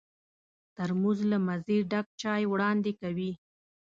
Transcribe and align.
ترموز 0.75 1.19
له 1.31 1.37
مزې 1.47 1.77
ډک 1.91 2.07
چای 2.21 2.43
وړاندې 2.51 2.91
کوي. 3.01 3.31